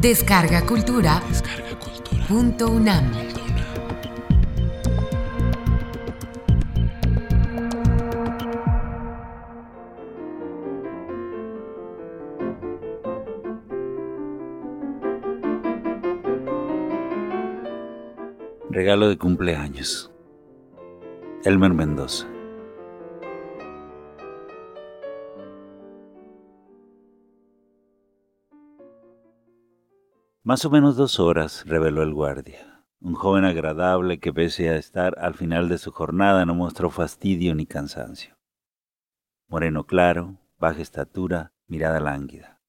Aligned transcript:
Descarga 0.00 0.64
Cultura. 0.64 1.20
Punto 2.28 2.68
UNAM. 2.68 3.10
Regalo 18.70 19.08
de 19.08 19.18
cumpleaños. 19.18 20.12
Elmer 21.44 21.74
Mendoza. 21.74 22.37
Más 30.48 30.64
o 30.64 30.70
menos 30.70 30.96
dos 30.96 31.20
horas, 31.20 31.66
reveló 31.66 32.02
el 32.02 32.14
guardia. 32.14 32.82
Un 33.02 33.12
joven 33.12 33.44
agradable 33.44 34.18
que 34.18 34.32
pese 34.32 34.70
a 34.70 34.76
estar 34.76 35.14
al 35.18 35.34
final 35.34 35.68
de 35.68 35.76
su 35.76 35.92
jornada 35.92 36.46
no 36.46 36.54
mostró 36.54 36.88
fastidio 36.88 37.54
ni 37.54 37.66
cansancio. 37.66 38.38
Moreno 39.46 39.84
claro, 39.84 40.40
baja 40.56 40.80
estatura, 40.80 41.52
mirada 41.66 42.00
lánguida. 42.00 42.62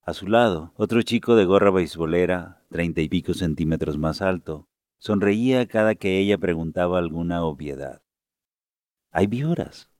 A 0.00 0.14
su 0.14 0.28
lado, 0.28 0.72
otro 0.76 1.02
chico 1.02 1.36
de 1.36 1.44
gorra 1.44 1.70
beisbolera, 1.70 2.64
treinta 2.70 3.02
y 3.02 3.10
pico 3.10 3.34
centímetros 3.34 3.98
más 3.98 4.22
alto, 4.22 4.66
sonreía 4.96 5.68
cada 5.68 5.94
que 5.94 6.18
ella 6.18 6.38
preguntaba 6.38 6.96
alguna 6.96 7.44
obviedad. 7.44 8.00
Hay 9.10 9.26
víboras. 9.26 9.90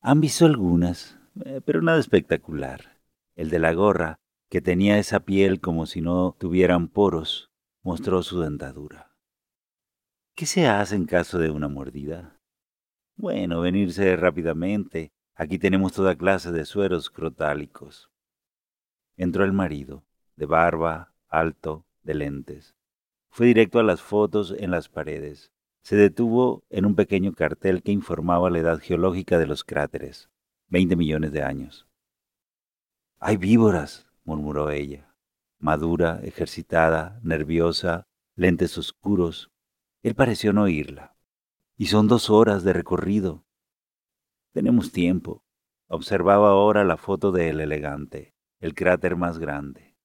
Han 0.00 0.20
visto 0.20 0.44
algunas, 0.44 1.20
eh, 1.44 1.60
pero 1.64 1.82
nada 1.82 2.00
espectacular. 2.00 2.98
El 3.36 3.48
de 3.48 3.60
la 3.60 3.72
gorra, 3.74 4.18
que 4.48 4.60
tenía 4.60 4.98
esa 4.98 5.20
piel 5.20 5.60
como 5.60 5.86
si 5.86 6.00
no 6.00 6.36
tuvieran 6.38 6.88
poros, 6.88 7.50
mostró 7.82 8.22
su 8.22 8.40
dentadura. 8.40 9.10
¿Qué 10.34 10.46
se 10.46 10.66
hace 10.66 10.96
en 10.96 11.06
caso 11.06 11.38
de 11.38 11.50
una 11.50 11.68
mordida? 11.68 12.40
Bueno, 13.16 13.60
venirse 13.60 14.16
rápidamente. 14.16 15.12
Aquí 15.36 15.58
tenemos 15.58 15.92
toda 15.92 16.16
clase 16.16 16.50
de 16.52 16.64
sueros 16.64 17.10
crotálicos. 17.10 18.10
Entró 19.16 19.44
el 19.44 19.52
marido, 19.52 20.04
de 20.36 20.46
barba, 20.46 21.14
alto, 21.28 21.86
de 22.02 22.14
lentes. 22.14 22.74
Fue 23.30 23.46
directo 23.46 23.78
a 23.78 23.84
las 23.84 24.02
fotos 24.02 24.54
en 24.58 24.70
las 24.70 24.88
paredes. 24.88 25.52
Se 25.82 25.96
detuvo 25.96 26.64
en 26.70 26.86
un 26.86 26.94
pequeño 26.94 27.34
cartel 27.34 27.82
que 27.82 27.92
informaba 27.92 28.50
la 28.50 28.58
edad 28.58 28.78
geológica 28.80 29.38
de 29.38 29.46
los 29.46 29.64
cráteres, 29.64 30.30
20 30.68 30.96
millones 30.96 31.32
de 31.32 31.42
años. 31.42 31.86
Hay 33.18 33.36
víboras, 33.36 34.08
murmuró 34.24 34.70
ella, 34.70 35.14
madura, 35.58 36.20
ejercitada, 36.22 37.20
nerviosa, 37.22 38.08
lentes 38.34 38.76
oscuros. 38.78 39.50
Él 40.02 40.14
pareció 40.14 40.52
no 40.52 40.62
oírla. 40.62 41.16
Y 41.76 41.86
son 41.86 42.08
dos 42.08 42.30
horas 42.30 42.64
de 42.64 42.72
recorrido. 42.72 43.44
Tenemos 44.52 44.92
tiempo. 44.92 45.44
Observaba 45.88 46.50
ahora 46.50 46.84
la 46.84 46.96
foto 46.96 47.32
de 47.32 47.50
El 47.50 47.60
Elegante, 47.60 48.34
el 48.60 48.74
cráter 48.74 49.16
más 49.16 49.38
grande. 49.38 49.96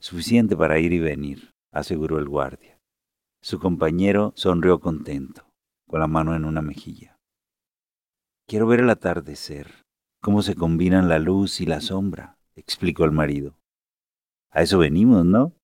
Suficiente 0.00 0.56
para 0.56 0.78
ir 0.78 0.92
y 0.92 1.00
venir 1.00 1.54
aseguró 1.72 2.18
el 2.18 2.28
guardia. 2.28 2.80
Su 3.40 3.58
compañero 3.58 4.32
sonrió 4.36 4.80
contento, 4.80 5.52
con 5.86 6.00
la 6.00 6.06
mano 6.06 6.34
en 6.34 6.44
una 6.44 6.62
mejilla. 6.62 7.18
Quiero 8.46 8.66
ver 8.66 8.80
el 8.80 8.90
atardecer, 8.90 9.84
cómo 10.20 10.42
se 10.42 10.54
combinan 10.54 11.08
la 11.08 11.18
luz 11.18 11.60
y 11.60 11.66
la 11.66 11.80
sombra, 11.80 12.37
explicó 12.58 13.04
el 13.04 13.12
marido. 13.12 13.58
A 14.50 14.62
eso 14.62 14.78
venimos, 14.78 15.24
¿no? 15.24 15.54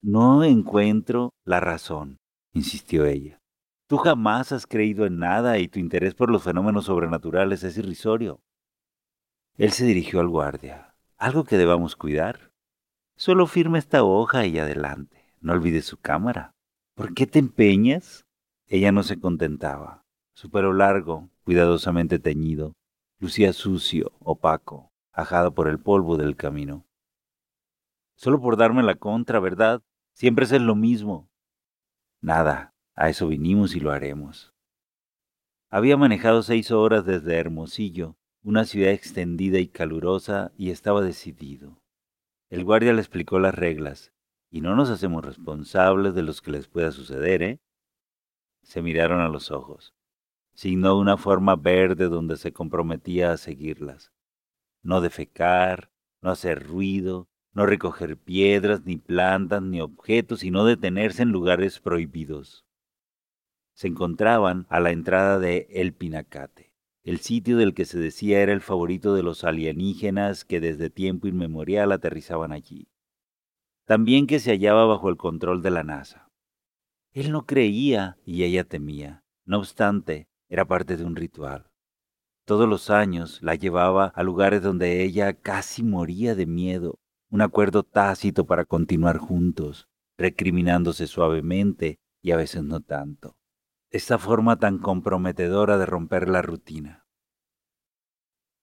No 0.00 0.44
encuentro 0.44 1.30
la 1.44 1.60
razón, 1.60 2.18
insistió 2.52 3.04
ella. 3.04 3.40
Tú 3.88 3.96
jamás 3.96 4.52
has 4.52 4.66
creído 4.66 5.06
en 5.06 5.18
nada 5.18 5.58
y 5.58 5.68
tu 5.68 5.78
interés 5.78 6.14
por 6.14 6.30
los 6.30 6.42
fenómenos 6.42 6.84
sobrenaturales 6.84 7.64
es 7.64 7.78
irrisorio. 7.78 8.40
Él 9.56 9.72
se 9.72 9.84
dirigió 9.84 10.20
al 10.20 10.28
guardia. 10.28 10.94
¿Algo 11.16 11.44
que 11.44 11.56
debamos 11.56 11.96
cuidar? 11.96 12.52
Solo 13.16 13.46
firma 13.46 13.78
esta 13.78 14.04
hoja 14.04 14.46
y 14.46 14.58
adelante. 14.58 15.34
No 15.40 15.52
olvides 15.52 15.84
su 15.84 15.96
cámara. 15.96 16.52
¿Por 16.94 17.14
qué 17.14 17.26
te 17.26 17.38
empeñas? 17.38 18.24
Ella 18.66 18.92
no 18.92 19.02
se 19.02 19.18
contentaba. 19.18 20.04
Su 20.34 20.50
pelo 20.50 20.72
largo, 20.72 21.30
cuidadosamente 21.42 22.18
teñido, 22.18 22.74
lucía 23.18 23.52
sucio, 23.52 24.12
opaco, 24.20 24.92
ajado 25.18 25.52
por 25.52 25.66
el 25.66 25.80
polvo 25.80 26.16
del 26.16 26.36
camino. 26.36 26.86
Solo 28.14 28.40
por 28.40 28.56
darme 28.56 28.84
la 28.84 28.94
contra, 28.94 29.40
¿verdad? 29.40 29.82
Siempre 30.12 30.44
es 30.44 30.52
lo 30.52 30.76
mismo. 30.76 31.28
Nada, 32.20 32.72
a 32.94 33.08
eso 33.08 33.26
vinimos 33.26 33.74
y 33.74 33.80
lo 33.80 33.90
haremos. 33.90 34.54
Había 35.70 35.96
manejado 35.96 36.44
seis 36.44 36.70
horas 36.70 37.04
desde 37.04 37.36
Hermosillo, 37.36 38.16
una 38.44 38.64
ciudad 38.64 38.92
extendida 38.92 39.58
y 39.58 39.66
calurosa, 39.66 40.52
y 40.56 40.70
estaba 40.70 41.02
decidido. 41.02 41.82
El 42.48 42.64
guardia 42.64 42.92
le 42.92 43.00
explicó 43.00 43.40
las 43.40 43.56
reglas, 43.56 44.12
y 44.50 44.60
no 44.60 44.76
nos 44.76 44.88
hacemos 44.88 45.24
responsables 45.24 46.14
de 46.14 46.22
los 46.22 46.40
que 46.40 46.52
les 46.52 46.68
pueda 46.68 46.92
suceder, 46.92 47.42
¿eh? 47.42 47.60
Se 48.62 48.82
miraron 48.82 49.20
a 49.20 49.28
los 49.28 49.50
ojos. 49.50 49.94
Signó 50.54 50.96
una 50.96 51.16
forma 51.16 51.56
verde 51.56 52.08
donde 52.08 52.36
se 52.36 52.52
comprometía 52.52 53.32
a 53.32 53.36
seguirlas. 53.36 54.12
No 54.88 55.00
defecar, 55.00 55.90
no 56.22 56.30
hacer 56.30 56.66
ruido, 56.66 57.28
no 57.52 57.66
recoger 57.66 58.16
piedras, 58.16 58.84
ni 58.84 58.96
plantas, 58.96 59.62
ni 59.62 59.80
objetos, 59.80 60.42
y 60.42 60.50
no 60.50 60.64
detenerse 60.64 61.22
en 61.22 61.30
lugares 61.30 61.78
prohibidos. 61.78 62.64
Se 63.74 63.88
encontraban 63.88 64.66
a 64.68 64.80
la 64.80 64.90
entrada 64.90 65.38
de 65.38 65.68
El 65.70 65.92
Pinacate 65.92 66.68
el 67.08 67.20
sitio 67.20 67.56
del 67.56 67.72
que 67.72 67.86
se 67.86 67.98
decía 67.98 68.42
era 68.42 68.52
el 68.52 68.60
favorito 68.60 69.14
de 69.14 69.22
los 69.22 69.42
alienígenas 69.42 70.44
que 70.44 70.60
desde 70.60 70.90
tiempo 70.90 71.26
inmemorial 71.26 71.90
aterrizaban 71.90 72.52
allí. 72.52 72.90
También 73.86 74.26
que 74.26 74.40
se 74.40 74.50
hallaba 74.50 74.84
bajo 74.84 75.08
el 75.08 75.16
control 75.16 75.62
de 75.62 75.70
la 75.70 75.84
NASA. 75.84 76.30
Él 77.12 77.32
no 77.32 77.46
creía 77.46 78.18
y 78.26 78.44
ella 78.44 78.64
temía. 78.64 79.24
No 79.46 79.56
obstante, 79.56 80.28
era 80.50 80.66
parte 80.66 80.98
de 80.98 81.04
un 81.06 81.16
ritual. 81.16 81.67
Todos 82.48 82.66
los 82.66 82.88
años 82.88 83.40
la 83.42 83.56
llevaba 83.56 84.06
a 84.06 84.22
lugares 84.22 84.62
donde 84.62 85.02
ella 85.02 85.34
casi 85.34 85.82
moría 85.82 86.34
de 86.34 86.46
miedo, 86.46 86.98
un 87.28 87.42
acuerdo 87.42 87.82
tácito 87.82 88.46
para 88.46 88.64
continuar 88.64 89.18
juntos, 89.18 89.86
recriminándose 90.16 91.06
suavemente 91.08 92.00
y 92.22 92.30
a 92.30 92.36
veces 92.36 92.64
no 92.64 92.80
tanto 92.80 93.36
esta 93.90 94.16
forma 94.18 94.58
tan 94.58 94.78
comprometedora 94.78 95.76
de 95.76 95.84
romper 95.84 96.30
la 96.30 96.40
rutina. 96.40 97.06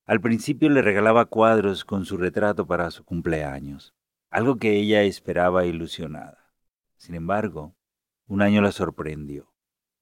Al 0.06 0.20
principio 0.20 0.68
le 0.70 0.82
regalaba 0.82 1.26
cuadros 1.26 1.86
con 1.86 2.06
su 2.06 2.18
retrato 2.18 2.66
para 2.66 2.90
su 2.90 3.06
cumpleaños, 3.06 3.94
algo 4.32 4.58
que 4.58 4.80
ella 4.80 5.04
esperaba 5.04 5.66
ilusionada. 5.66 6.52
Sin 6.96 7.14
embargo, 7.14 7.76
un 8.26 8.42
año 8.42 8.62
la 8.62 8.72
sorprendió. 8.72 9.54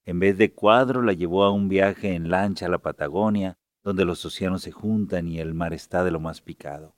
En 0.06 0.20
vez 0.20 0.38
de 0.38 0.54
cuadro 0.54 1.02
la 1.02 1.12
llevó 1.12 1.44
a 1.44 1.50
un 1.50 1.68
viaje 1.68 2.14
en 2.14 2.30
lancha 2.30 2.64
a 2.64 2.70
la 2.70 2.78
Patagonia, 2.78 3.58
donde 3.84 4.04
los 4.04 4.24
océanos 4.24 4.62
se 4.62 4.72
juntan 4.72 5.28
y 5.28 5.38
el 5.38 5.54
mar 5.54 5.74
está 5.74 6.02
de 6.02 6.10
lo 6.10 6.18
más 6.18 6.40
picado. 6.40 6.96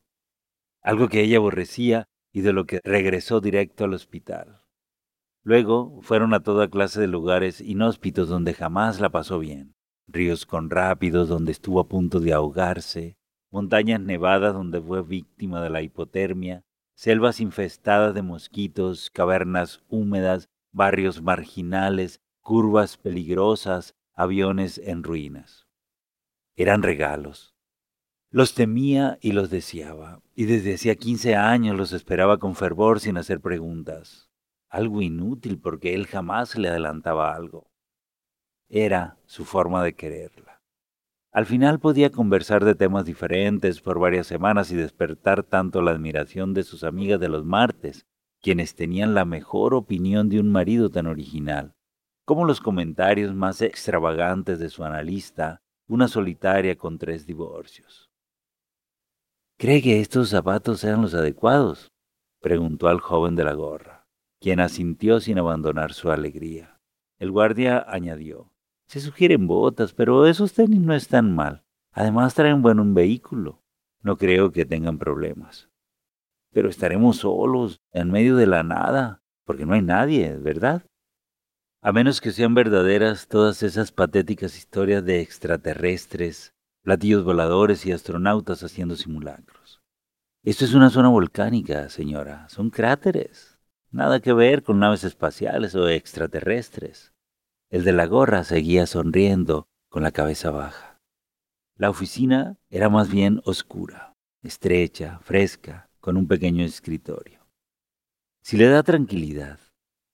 Algo 0.81 1.09
que 1.09 1.21
ella 1.21 1.39
aborrecía 1.39 2.07
y 2.33 2.43
de 2.43 2.53
lo 2.53 2.65
que 2.65 2.81
regresó 2.85 3.41
directo 3.41 3.85
al 3.85 3.93
hospital. 3.93 4.63
Luego 5.43 6.01
fueron 6.03 6.33
a 6.33 6.41
toda 6.41 6.71
clase 6.71 7.01
de 7.01 7.09
lugares 7.09 7.61
inhóspitos 7.61 8.29
donde 8.29 8.55
jamás 8.55 9.01
la 9.01 9.11
pasó 9.11 9.39
bien. 9.39 9.75
Ríos 10.07 10.47
con 10.47 10.71
rápidos 10.71 11.29
donde 11.29 11.53
estuvo 11.53 11.81
a 11.81 11.89
punto 11.89 12.21
de 12.21 12.33
ahogarse, 12.33 13.16
montañas 13.51 14.01
nevadas 14.01 14.55
donde 14.55 14.81
fue 14.81 15.03
víctima 15.03 15.60
de 15.60 15.71
la 15.71 15.83
hipotermia, 15.83 16.63
selvas 16.95 17.41
infestadas 17.41 18.15
de 18.15 18.22
mosquitos, 18.22 19.10
cavernas 19.10 19.83
húmedas, 19.89 20.49
barrios 20.72 21.21
marginales, 21.21 22.21
curvas 22.41 22.97
peligrosas, 22.97 23.95
aviones 24.15 24.78
en 24.78 25.03
ruinas. 25.03 25.66
Eran 26.57 26.83
regalos. 26.83 27.55
Los 28.31 28.55
temía 28.55 29.19
y 29.21 29.33
los 29.33 29.51
deseaba, 29.51 30.21
y 30.35 30.47
desde 30.47 30.75
hacía 30.75 30.97
quince 30.97 31.37
años 31.37 31.77
los 31.77 31.93
esperaba 31.93 32.39
con 32.39 32.57
fervor 32.57 33.01
sin 33.01 33.17
hacer 33.17 33.41
preguntas 33.41 34.27
algo 34.77 35.01
inútil 35.03 35.59
porque 35.59 35.95
él 35.95 36.07
jamás 36.07 36.57
le 36.57 36.69
adelantaba 36.69 37.35
algo. 37.35 37.71
Era 38.69 39.19
su 39.27 39.45
forma 39.45 39.83
de 39.83 39.95
quererla. 39.95 40.63
Al 41.33 41.47
final 41.47 41.81
podía 41.81 42.11
conversar 42.11 42.65
de 42.65 42.75
temas 42.75 43.05
diferentes 43.05 43.81
por 43.81 43.99
varias 43.99 44.27
semanas 44.27 44.71
y 44.71 44.77
despertar 44.77 45.43
tanto 45.43 45.83
la 45.83 45.93
admiración 45.93 46.55
de 46.55 46.63
sus 46.63 46.83
amigas 46.83 47.21
de 47.21 47.29
los 47.29 47.45
martes, 47.45 48.07
quienes 48.41 48.75
tenían 48.75 49.15
la 49.15 49.25
mejor 49.25 49.75
opinión 49.75 50.29
de 50.29 50.41
un 50.41 50.51
marido 50.51 50.91
tan 50.91 51.07
original, 51.07 51.75
como 52.25 52.45
los 52.45 52.61
comentarios 52.61 53.35
más 53.35 53.61
extravagantes 53.61 54.59
de 54.59 54.71
su 54.71 54.85
analista, 54.85 55.63
una 55.88 56.09
solitaria 56.09 56.77
con 56.77 56.98
tres 56.98 57.27
divorcios. 57.27 58.10
¿Cree 59.59 59.80
que 59.83 60.00
estos 60.00 60.28
zapatos 60.28 60.80
sean 60.80 61.03
los 61.03 61.15
adecuados? 61.15 61.92
preguntó 62.41 62.88
al 62.88 63.00
joven 63.00 63.36
de 63.36 63.44
la 63.44 63.54
gorra, 63.54 64.06
quien 64.41 64.60
asintió 64.60 65.21
sin 65.21 65.38
abandonar 65.38 65.92
su 65.92 66.10
alegría. 66.10 66.80
El 67.18 67.30
guardia 67.30 67.84
añadió, 67.88 68.53
se 68.86 69.00
sugieren 69.00 69.47
botas, 69.47 69.92
pero 69.92 70.27
esos 70.27 70.53
tenis 70.53 70.80
no 70.80 70.94
están 70.94 71.34
mal. 71.34 71.65
Además 71.92 72.34
traen 72.34 72.62
buen 72.62 72.78
un 72.78 72.94
vehículo. 72.94 73.62
No 74.03 74.16
creo 74.16 74.53
que 74.53 74.65
tengan 74.65 74.98
problemas. 74.98 75.71
Pero 76.53 76.68
estaremos 76.68 77.18
solos, 77.18 77.80
en 77.92 78.10
medio 78.10 78.36
de 78.36 78.47
la 78.47 78.62
nada, 78.62 79.22
porque 79.44 79.66
no 79.66 79.74
hay 79.74 79.83
nadie, 79.83 80.36
¿verdad? 80.36 80.84
A 81.83 81.93
menos 81.93 82.21
que 82.21 82.33
sean 82.33 82.55
verdaderas 82.55 83.28
todas 83.28 83.63
esas 83.63 83.93
patéticas 83.93 84.57
historias 84.57 85.05
de 85.05 85.21
extraterrestres, 85.21 86.53
platillos 86.83 87.25
voladores 87.25 87.84
y 87.87 87.93
astronautas 87.93 88.63
haciendo 88.63 88.97
simulacros. 88.97 89.83
Esto 90.43 90.65
es 90.65 90.75
una 90.75 90.91
zona 90.91 91.09
volcánica, 91.09 91.89
señora. 91.89 92.49
Son 92.49 92.71
cráteres. 92.71 93.59
Nada 93.91 94.21
que 94.21 94.33
ver 94.33 94.63
con 94.63 94.78
naves 94.78 95.05
espaciales 95.05 95.75
o 95.75 95.89
extraterrestres. 95.89 97.13
El 97.71 97.84
de 97.84 97.93
la 97.93 98.07
gorra 98.07 98.45
seguía 98.45 98.87
sonriendo 98.87 99.67
con 99.89 100.03
la 100.03 100.13
cabeza 100.13 100.51
baja. 100.51 101.01
La 101.77 101.91
oficina 101.91 102.59
era 102.71 102.89
más 102.89 103.11
bien 103.11 103.43
oscura, 103.45 104.15
estrecha, 104.43 105.19
fresca, 105.19 105.91
con 106.01 106.17
un 106.17 106.29
pequeño 106.29 106.65
escritorio. 106.65 107.41
Si 108.43 108.57
le 108.57 108.69
da 108.69 108.83
tranquilidad, 108.83 109.59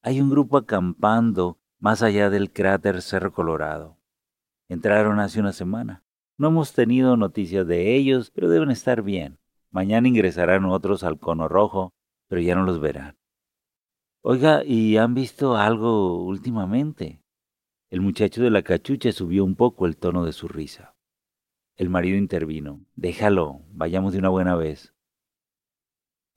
hay 0.02 0.20
un 0.20 0.30
grupo 0.30 0.56
acampando 0.56 1.58
más 1.78 2.02
allá 2.02 2.28
del 2.28 2.52
cráter 2.52 3.02
Cerro 3.02 3.32
Colorado. 3.32 3.98
Entraron 4.68 5.20
hace 5.20 5.38
una 5.40 5.52
semana. 5.52 6.04
No 6.36 6.48
hemos 6.48 6.72
tenido 6.72 7.16
noticias 7.16 7.66
de 7.66 7.94
ellos, 7.94 8.30
pero 8.30 8.48
deben 8.48 8.70
estar 8.70 9.02
bien. 9.02 9.38
Mañana 9.70 10.08
ingresarán 10.08 10.64
otros 10.64 11.04
al 11.04 11.18
cono 11.18 11.46
rojo, 11.46 11.94
pero 12.28 12.40
ya 12.40 12.56
no 12.56 12.64
los 12.64 12.80
verán. 12.80 13.16
Oiga, 14.22 14.64
¿y 14.64 14.96
han 14.96 15.14
visto 15.14 15.56
algo 15.56 16.24
últimamente? 16.24 17.22
El 17.90 18.00
muchacho 18.00 18.42
de 18.42 18.50
la 18.50 18.62
cachucha 18.62 19.12
subió 19.12 19.44
un 19.44 19.54
poco 19.54 19.86
el 19.86 19.96
tono 19.96 20.24
de 20.24 20.32
su 20.32 20.48
risa. 20.48 20.96
El 21.76 21.90
marido 21.90 22.16
intervino. 22.16 22.84
Déjalo, 22.96 23.62
vayamos 23.72 24.12
de 24.12 24.18
una 24.18 24.30
buena 24.30 24.56
vez. 24.56 24.94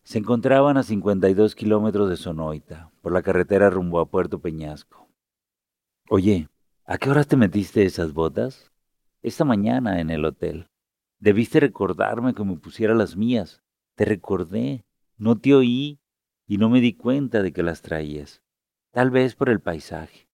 Se 0.05 0.19
encontraban 0.19 0.77
a 0.77 0.83
52 0.83 1.55
kilómetros 1.55 2.07
de 2.11 2.15
Sonoita, 2.15 2.91
por 3.01 3.11
la 3.11 3.23
carretera 3.23 3.71
rumbo 3.71 3.99
a 3.99 4.07
Puerto 4.07 4.39
Peñasco. 4.39 5.09
Oye, 6.09 6.47
¿a 6.85 6.99
qué 6.99 7.09
horas 7.09 7.27
te 7.27 7.35
metiste 7.35 7.83
esas 7.83 8.13
botas? 8.13 8.71
Esta 9.23 9.45
mañana 9.45 9.99
en 9.99 10.11
el 10.11 10.23
hotel. 10.23 10.69
Debiste 11.17 11.59
recordarme 11.59 12.35
que 12.35 12.43
me 12.43 12.55
pusiera 12.55 12.93
las 12.93 13.17
mías. 13.17 13.63
Te 13.95 14.05
recordé, 14.05 14.85
no 15.17 15.39
te 15.39 15.55
oí 15.55 15.99
y 16.45 16.59
no 16.59 16.69
me 16.69 16.81
di 16.81 16.93
cuenta 16.93 17.41
de 17.41 17.51
que 17.51 17.63
las 17.63 17.81
traías. 17.81 18.43
Tal 18.91 19.09
vez 19.09 19.33
por 19.33 19.49
el 19.49 19.59
paisaje. 19.59 20.29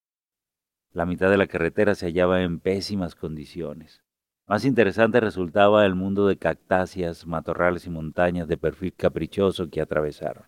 La 0.91 1.05
mitad 1.05 1.29
de 1.29 1.37
la 1.37 1.47
carretera 1.47 1.95
se 1.95 2.07
hallaba 2.07 2.41
en 2.41 2.59
pésimas 2.59 3.15
condiciones. 3.15 4.03
Más 4.51 4.65
interesante 4.65 5.21
resultaba 5.21 5.85
el 5.85 5.95
mundo 5.95 6.27
de 6.27 6.35
cactáceas, 6.35 7.25
matorrales 7.25 7.85
y 7.87 7.89
montañas 7.89 8.49
de 8.49 8.57
perfil 8.57 8.93
caprichoso 8.93 9.69
que 9.69 9.79
atravesaron. 9.79 10.43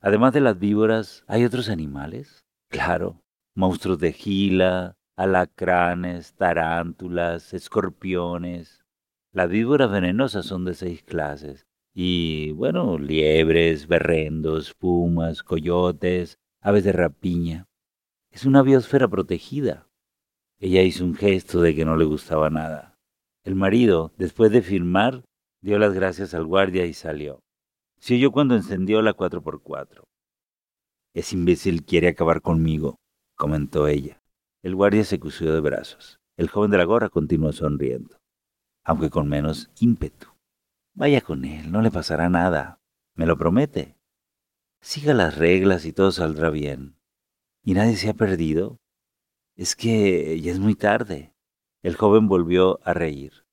Además 0.00 0.32
de 0.34 0.40
las 0.40 0.56
víboras, 0.56 1.24
¿hay 1.26 1.44
otros 1.44 1.68
animales? 1.68 2.44
Claro, 2.68 3.24
monstruos 3.56 3.98
de 3.98 4.12
gila, 4.12 4.94
alacranes, 5.16 6.34
tarántulas, 6.34 7.54
escorpiones. 7.54 8.84
Las 9.32 9.48
víboras 9.50 9.90
venenosas 9.90 10.46
son 10.46 10.64
de 10.64 10.74
seis 10.74 11.02
clases. 11.02 11.66
Y, 11.92 12.52
bueno, 12.52 12.98
liebres, 12.98 13.88
berrendos, 13.88 14.74
pumas, 14.74 15.42
coyotes, 15.42 16.38
aves 16.60 16.84
de 16.84 16.92
rapiña. 16.92 17.66
Es 18.30 18.46
una 18.46 18.62
biosfera 18.62 19.08
protegida. 19.08 19.89
Ella 20.60 20.82
hizo 20.82 21.06
un 21.06 21.14
gesto 21.14 21.62
de 21.62 21.74
que 21.74 21.86
no 21.86 21.96
le 21.96 22.04
gustaba 22.04 22.50
nada. 22.50 22.98
El 23.44 23.54
marido, 23.54 24.12
después 24.18 24.52
de 24.52 24.60
firmar, 24.60 25.24
dio 25.62 25.78
las 25.78 25.94
gracias 25.94 26.34
al 26.34 26.44
guardia 26.44 26.84
y 26.84 26.92
salió. 26.92 27.40
Se 27.98 28.14
oyó 28.14 28.30
cuando 28.30 28.54
encendió 28.54 29.00
la 29.00 29.16
4x4. 29.16 30.04
Ese 31.14 31.34
imbécil 31.34 31.84
quiere 31.84 32.08
acabar 32.08 32.42
conmigo, 32.42 32.96
comentó 33.36 33.88
ella. 33.88 34.22
El 34.62 34.74
guardia 34.74 35.04
se 35.04 35.18
crució 35.18 35.52
de 35.54 35.60
brazos. 35.60 36.20
El 36.36 36.48
joven 36.48 36.70
de 36.70 36.76
la 36.78 36.84
gorra 36.84 37.08
continuó 37.08 37.52
sonriendo, 37.52 38.18
aunque 38.84 39.08
con 39.08 39.28
menos 39.28 39.70
ímpetu. 39.80 40.28
Vaya 40.94 41.22
con 41.22 41.46
él, 41.46 41.72
no 41.72 41.80
le 41.80 41.90
pasará 41.90 42.28
nada. 42.28 42.80
¿Me 43.14 43.26
lo 43.26 43.38
promete? 43.38 43.96
Siga 44.82 45.14
las 45.14 45.36
reglas 45.36 45.86
y 45.86 45.92
todo 45.92 46.12
saldrá 46.12 46.50
bien. 46.50 46.96
¿Y 47.62 47.74
nadie 47.74 47.96
se 47.96 48.10
ha 48.10 48.14
perdido? 48.14 48.78
Es 49.60 49.76
que 49.76 50.40
ya 50.40 50.52
es 50.52 50.58
muy 50.58 50.74
tarde. 50.74 51.34
El 51.82 51.94
joven 51.94 52.28
volvió 52.28 52.80
a 52.82 52.94
reír. 52.94 53.44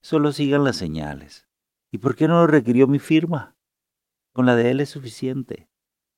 Solo 0.00 0.32
sigan 0.32 0.64
las 0.64 0.76
señales. 0.76 1.46
¿Y 1.90 1.98
por 1.98 2.16
qué 2.16 2.26
no 2.28 2.46
requirió 2.46 2.86
mi 2.86 2.98
firma? 2.98 3.54
Con 4.32 4.46
la 4.46 4.56
de 4.56 4.70
él 4.70 4.80
es 4.80 4.88
suficiente. 4.88 5.68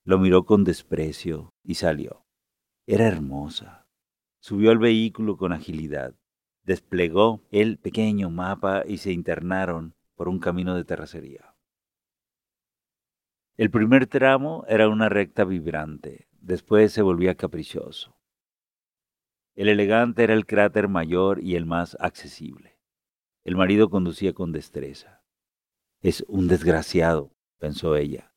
Lo 0.04 0.20
miró 0.20 0.44
con 0.44 0.62
desprecio 0.62 1.52
y 1.64 1.74
salió. 1.74 2.24
Era 2.86 3.08
hermosa. 3.08 3.88
Subió 4.38 4.70
al 4.70 4.78
vehículo 4.78 5.36
con 5.36 5.52
agilidad. 5.52 6.14
Desplegó 6.62 7.42
el 7.50 7.78
pequeño 7.78 8.30
mapa 8.30 8.84
y 8.86 8.98
se 8.98 9.10
internaron 9.10 9.96
por 10.14 10.28
un 10.28 10.38
camino 10.38 10.76
de 10.76 10.84
terracería. 10.84 11.56
El 13.56 13.72
primer 13.72 14.06
tramo 14.06 14.64
era 14.68 14.88
una 14.88 15.08
recta 15.08 15.44
vibrante, 15.44 16.28
después 16.40 16.92
se 16.92 17.02
volvía 17.02 17.34
caprichoso. 17.34 18.19
El 19.60 19.68
elegante 19.68 20.24
era 20.24 20.32
el 20.32 20.46
cráter 20.46 20.88
mayor 20.88 21.44
y 21.44 21.54
el 21.54 21.66
más 21.66 21.94
accesible. 22.00 22.78
El 23.44 23.56
marido 23.56 23.90
conducía 23.90 24.32
con 24.32 24.52
destreza. 24.52 25.22
Es 26.00 26.24
un 26.28 26.48
desgraciado, 26.48 27.36
pensó 27.58 27.94
ella. 27.94 28.32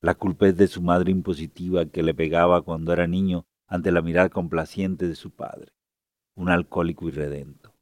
La 0.00 0.14
culpa 0.14 0.46
es 0.46 0.56
de 0.56 0.68
su 0.68 0.80
madre 0.80 1.10
impositiva 1.10 1.86
que 1.86 2.04
le 2.04 2.14
pegaba 2.14 2.62
cuando 2.62 2.92
era 2.92 3.08
niño 3.08 3.44
ante 3.66 3.90
la 3.90 4.02
mirada 4.02 4.28
complaciente 4.28 5.08
de 5.08 5.16
su 5.16 5.32
padre, 5.32 5.72
un 6.36 6.48
alcohólico 6.48 7.08
irredento. 7.08 7.74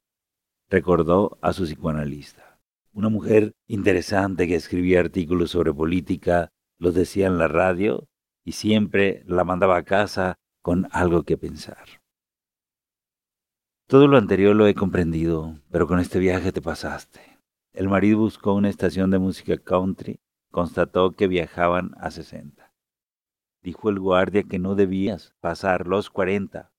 Recordó 0.67 1.37
a 1.43 1.53
su 1.53 1.65
psicoanalista, 1.65 2.59
una 2.93 3.09
mujer 3.09 3.51
interesante 3.67 4.47
que 4.47 4.55
escribía 4.55 5.01
artículos 5.01 5.51
sobre 5.51 5.71
política, 5.71 6.49
los 6.79 6.95
decía 6.95 7.27
en 7.27 7.37
la 7.37 7.47
radio 7.47 8.07
y 8.43 8.53
siempre 8.53 9.21
la 9.27 9.43
mandaba 9.43 9.77
a 9.77 9.83
casa 9.83 10.39
con 10.63 10.87
algo 10.91 11.21
que 11.21 11.37
pensar. 11.37 12.00
Todo 13.91 14.07
lo 14.07 14.17
anterior 14.17 14.55
lo 14.55 14.67
he 14.67 14.73
comprendido, 14.73 15.59
pero 15.69 15.85
con 15.85 15.99
este 15.99 16.17
viaje 16.17 16.53
te 16.53 16.61
pasaste. 16.61 17.19
El 17.73 17.89
marido 17.89 18.19
buscó 18.19 18.53
una 18.53 18.69
estación 18.69 19.11
de 19.11 19.19
música 19.19 19.57
country, 19.57 20.21
constató 20.49 21.11
que 21.11 21.27
viajaban 21.27 21.91
a 21.99 22.09
60. 22.09 22.71
Dijo 23.61 23.89
el 23.89 23.99
guardia 23.99 24.43
que 24.43 24.59
no 24.59 24.75
debías 24.75 25.35
pasar 25.41 25.87
los 25.87 26.09
40. 26.09 26.71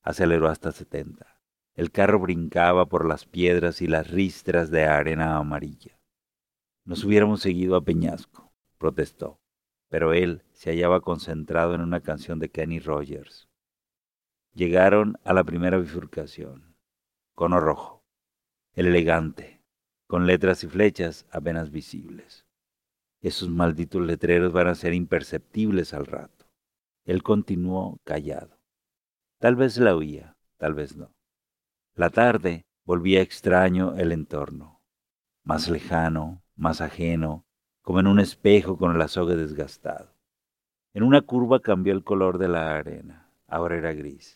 Aceleró 0.00 0.48
hasta 0.48 0.72
70. 0.72 1.26
El 1.74 1.90
carro 1.90 2.20
brincaba 2.20 2.86
por 2.86 3.06
las 3.06 3.26
piedras 3.26 3.82
y 3.82 3.86
las 3.86 4.10
ristras 4.10 4.70
de 4.70 4.86
arena 4.86 5.36
amarilla. 5.36 6.00
Nos 6.86 7.04
hubiéramos 7.04 7.42
seguido 7.42 7.76
a 7.76 7.84
Peñasco, 7.84 8.50
protestó, 8.78 9.42
pero 9.90 10.14
él 10.14 10.42
se 10.52 10.70
hallaba 10.70 11.02
concentrado 11.02 11.74
en 11.74 11.82
una 11.82 12.00
canción 12.00 12.38
de 12.38 12.48
Kenny 12.48 12.78
Rogers. 12.78 13.46
Llegaron 14.56 15.18
a 15.22 15.34
la 15.34 15.44
primera 15.44 15.76
bifurcación. 15.76 16.74
Cono 17.34 17.60
rojo. 17.60 18.06
El 18.72 18.86
elegante, 18.86 19.62
con 20.06 20.26
letras 20.26 20.64
y 20.64 20.66
flechas 20.66 21.26
apenas 21.30 21.70
visibles. 21.70 22.46
Esos 23.20 23.50
malditos 23.50 24.00
letreros 24.00 24.54
van 24.54 24.68
a 24.68 24.74
ser 24.74 24.94
imperceptibles 24.94 25.92
al 25.92 26.06
rato. 26.06 26.46
Él 27.04 27.22
continuó 27.22 28.00
callado. 28.02 28.58
Tal 29.40 29.56
vez 29.56 29.76
la 29.76 29.94
oía, 29.94 30.38
tal 30.56 30.72
vez 30.72 30.96
no. 30.96 31.14
La 31.94 32.08
tarde 32.08 32.64
volvía 32.86 33.20
extraño 33.20 33.94
el 33.96 34.10
entorno, 34.10 34.80
más 35.44 35.68
lejano, 35.68 36.42
más 36.54 36.80
ajeno, 36.80 37.44
como 37.82 38.00
en 38.00 38.06
un 38.06 38.20
espejo 38.20 38.78
con 38.78 38.96
el 38.96 39.02
azogue 39.02 39.36
desgastado. 39.36 40.16
En 40.94 41.02
una 41.02 41.20
curva 41.20 41.60
cambió 41.60 41.92
el 41.92 42.04
color 42.04 42.38
de 42.38 42.48
la 42.48 42.78
arena, 42.78 43.30
ahora 43.48 43.76
era 43.76 43.92
gris. 43.92 44.35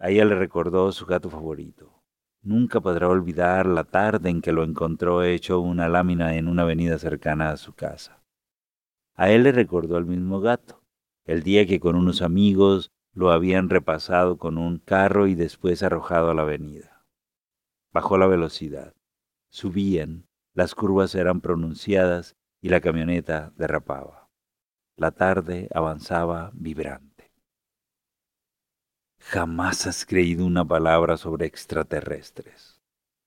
A 0.00 0.08
ella 0.08 0.24
le 0.24 0.34
recordó 0.34 0.90
su 0.92 1.04
gato 1.04 1.28
favorito. 1.28 2.02
Nunca 2.40 2.80
podrá 2.80 3.06
olvidar 3.06 3.66
la 3.66 3.84
tarde 3.84 4.30
en 4.30 4.40
que 4.40 4.50
lo 4.50 4.64
encontró 4.64 5.22
hecho 5.22 5.60
una 5.60 5.90
lámina 5.90 6.36
en 6.36 6.48
una 6.48 6.62
avenida 6.62 6.98
cercana 6.98 7.50
a 7.50 7.58
su 7.58 7.74
casa. 7.74 8.22
A 9.14 9.30
él 9.30 9.42
le 9.42 9.52
recordó 9.52 9.98
el 9.98 10.06
mismo 10.06 10.40
gato, 10.40 10.82
el 11.26 11.42
día 11.42 11.66
que 11.66 11.80
con 11.80 11.96
unos 11.96 12.22
amigos 12.22 12.90
lo 13.12 13.30
habían 13.30 13.68
repasado 13.68 14.38
con 14.38 14.56
un 14.56 14.78
carro 14.78 15.26
y 15.26 15.34
después 15.34 15.82
arrojado 15.82 16.30
a 16.30 16.34
la 16.34 16.42
avenida. 16.42 17.04
Bajó 17.92 18.16
la 18.16 18.26
velocidad. 18.26 18.94
Subían, 19.50 20.26
Las 20.54 20.74
curvas 20.74 21.14
eran 21.14 21.42
pronunciadas 21.42 22.36
y 22.62 22.70
la 22.70 22.80
camioneta 22.80 23.52
derrapaba. 23.56 24.30
La 24.96 25.10
tarde 25.10 25.68
avanzaba 25.74 26.52
vibrante. 26.54 27.09
Jamás 29.22 29.86
has 29.86 30.06
creído 30.06 30.44
una 30.44 30.64
palabra 30.64 31.16
sobre 31.16 31.46
extraterrestres. 31.46 32.80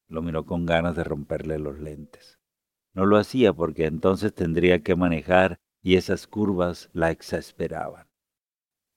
Lo 0.10 0.22
miró 0.22 0.46
con 0.46 0.66
ganas 0.66 0.96
de 0.96 1.04
romperle 1.04 1.60
los 1.60 1.80
lentes. 1.80 2.40
No 2.94 3.06
lo 3.06 3.18
hacía 3.18 3.54
porque 3.54 3.86
entonces 3.86 4.34
tendría 4.34 4.82
que 4.82 4.96
manejar 4.96 5.62
y 5.82 5.96
esas 5.96 6.28
curvas 6.28 6.90
la 6.94 7.12
exasperaban. 7.12 8.08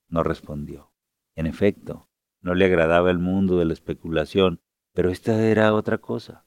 No 0.09 0.23
respondió. 0.23 0.91
En 1.37 1.47
efecto, 1.47 2.09
no 2.41 2.55
le 2.55 2.65
agradaba 2.65 3.11
el 3.11 3.19
mundo 3.19 3.59
de 3.59 3.67
la 3.67 3.75
especulación, 3.75 4.61
pero 4.93 5.11
esta 5.11 5.41
era 5.47 5.75
otra 5.75 5.99
cosa. 5.99 6.47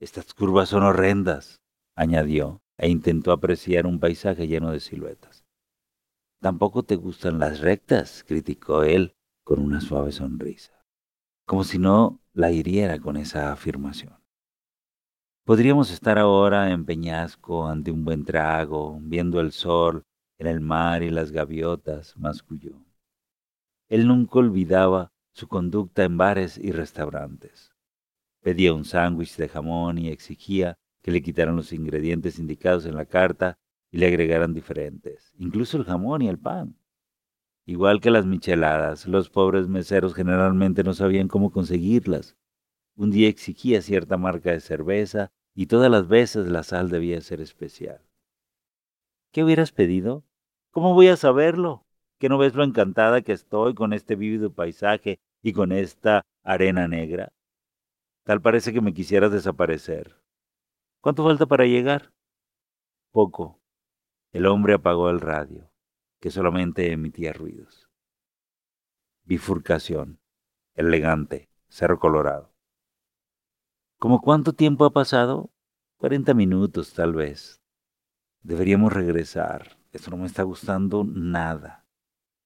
Estas 0.00 0.32
curvas 0.34 0.70
son 0.70 0.82
horrendas, 0.82 1.60
añadió, 1.94 2.62
e 2.78 2.88
intentó 2.88 3.32
apreciar 3.32 3.86
un 3.86 4.00
paisaje 4.00 4.48
lleno 4.48 4.72
de 4.72 4.80
siluetas. 4.80 5.44
Tampoco 6.40 6.84
te 6.84 6.96
gustan 6.96 7.38
las 7.38 7.60
rectas, 7.60 8.24
criticó 8.26 8.82
él 8.82 9.14
con 9.48 9.60
una 9.60 9.80
suave 9.80 10.12
sonrisa, 10.12 10.84
como 11.46 11.64
si 11.64 11.78
no 11.78 12.20
la 12.34 12.50
hiriera 12.50 12.98
con 12.98 13.16
esa 13.16 13.50
afirmación. 13.50 14.12
Podríamos 15.46 15.90
estar 15.90 16.18
ahora 16.18 16.70
en 16.70 16.84
Peñasco 16.84 17.66
ante 17.66 17.90
un 17.90 18.04
buen 18.04 18.26
trago, 18.26 18.98
viendo 19.00 19.40
el 19.40 19.52
sol 19.52 20.02
en 20.36 20.48
el 20.48 20.60
mar 20.60 21.02
y 21.02 21.08
las 21.08 21.32
gaviotas, 21.32 22.14
masculló. 22.18 22.84
Él 23.88 24.06
nunca 24.06 24.38
olvidaba 24.38 25.12
su 25.32 25.48
conducta 25.48 26.04
en 26.04 26.18
bares 26.18 26.58
y 26.58 26.70
restaurantes. 26.70 27.72
Pedía 28.42 28.74
un 28.74 28.84
sándwich 28.84 29.36
de 29.36 29.48
jamón 29.48 29.96
y 29.96 30.08
exigía 30.08 30.76
que 31.00 31.10
le 31.10 31.22
quitaran 31.22 31.56
los 31.56 31.72
ingredientes 31.72 32.38
indicados 32.38 32.84
en 32.84 32.96
la 32.96 33.06
carta 33.06 33.56
y 33.90 33.96
le 33.96 34.08
agregaran 34.08 34.52
diferentes, 34.52 35.32
incluso 35.38 35.78
el 35.78 35.84
jamón 35.84 36.20
y 36.20 36.28
el 36.28 36.38
pan. 36.38 36.76
Igual 37.68 38.00
que 38.00 38.10
las 38.10 38.24
micheladas, 38.24 39.06
los 39.06 39.28
pobres 39.28 39.68
meseros 39.68 40.14
generalmente 40.14 40.82
no 40.82 40.94
sabían 40.94 41.28
cómo 41.28 41.50
conseguirlas. 41.50 42.34
Un 42.96 43.10
día 43.10 43.28
exigía 43.28 43.82
cierta 43.82 44.16
marca 44.16 44.52
de 44.52 44.60
cerveza 44.60 45.28
y 45.54 45.66
todas 45.66 45.90
las 45.90 46.08
veces 46.08 46.46
la 46.46 46.62
sal 46.62 46.88
debía 46.88 47.20
ser 47.20 47.42
especial. 47.42 48.00
¿Qué 49.32 49.44
hubieras 49.44 49.72
pedido? 49.72 50.24
¿Cómo 50.70 50.94
voy 50.94 51.08
a 51.08 51.16
saberlo? 51.16 51.84
¿Que 52.18 52.30
no 52.30 52.38
ves 52.38 52.54
lo 52.54 52.64
encantada 52.64 53.20
que 53.20 53.32
estoy 53.32 53.74
con 53.74 53.92
este 53.92 54.16
vívido 54.16 54.50
paisaje 54.50 55.20
y 55.42 55.52
con 55.52 55.70
esta 55.70 56.22
arena 56.42 56.88
negra? 56.88 57.34
Tal 58.24 58.40
parece 58.40 58.72
que 58.72 58.80
me 58.80 58.94
quisieras 58.94 59.30
desaparecer. 59.30 60.16
¿Cuánto 61.02 61.22
falta 61.22 61.44
para 61.44 61.66
llegar? 61.66 62.14
Poco. 63.12 63.60
El 64.32 64.46
hombre 64.46 64.72
apagó 64.72 65.10
el 65.10 65.20
radio, 65.20 65.70
que 66.20 66.30
solamente 66.30 66.92
emitía 66.92 67.32
ruidos. 67.32 67.88
Bifurcación. 69.24 70.20
Elegante. 70.74 71.48
Cerro 71.68 71.98
Colorado. 71.98 72.54
¿Cómo 73.98 74.20
cuánto 74.20 74.52
tiempo 74.52 74.84
ha 74.84 74.92
pasado? 74.92 75.50
Cuarenta 75.96 76.32
minutos, 76.32 76.94
tal 76.94 77.12
vez. 77.12 77.60
Deberíamos 78.42 78.92
regresar. 78.92 79.78
Esto 79.92 80.10
no 80.10 80.18
me 80.18 80.26
está 80.26 80.44
gustando 80.44 81.04
nada. 81.04 81.84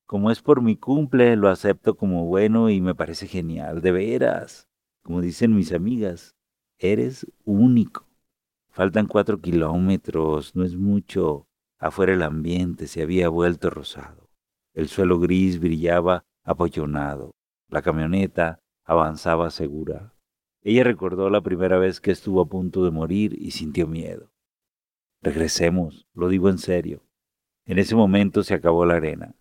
Como 0.07 0.31
es 0.31 0.43
por 0.43 0.63
mi 0.63 0.77
cumple, 0.77 1.37
lo 1.37 1.49
acepto 1.49 1.97
como 1.97 2.25
bueno 2.25 2.71
y 2.71 2.81
me 2.81 2.95
parece 2.95 3.27
genial, 3.27 3.81
de 3.81 3.93
veras. 3.93 4.69
Como 5.03 5.21
dicen 5.21 5.55
mis 5.55 5.73
amigas, 5.73 6.37
eres 6.79 7.27
único. 7.45 8.09
Faltan 8.71 9.07
cuatro 9.07 9.41
kilómetros, 9.41 10.57
no 10.57 10.65
es 10.65 10.77
mucho. 10.77 11.47
Afuera 11.83 12.13
el 12.13 12.23
ambiente 12.23 12.87
se 12.87 13.03
había 13.03 13.29
vuelto 13.29 13.69
rosado. 13.69 14.31
El 14.73 14.87
suelo 14.87 15.19
gris 15.19 15.59
brillaba 15.59 16.25
apollonado. 16.45 17.33
La 17.69 17.83
camioneta 17.83 18.61
avanzaba 18.85 19.51
segura. 19.51 20.15
Ella 20.63 20.85
recordó 20.85 21.29
la 21.29 21.41
primera 21.41 21.79
vez 21.79 22.01
que 22.01 22.13
estuvo 22.13 22.41
a 22.41 22.47
punto 22.47 22.85
de 22.85 22.93
morir 22.93 23.35
y 23.37 23.51
sintió 23.51 23.89
miedo. 23.89 24.31
Regresemos, 25.23 26.07
lo 26.15 26.29
digo 26.29 26.49
en 26.51 26.59
serio. 26.59 27.03
En 27.65 27.81
ese 27.81 27.97
momento 27.97 28.45
se 28.45 28.55
acabó 28.55 28.87
la 28.87 28.95
arena. 28.95 29.35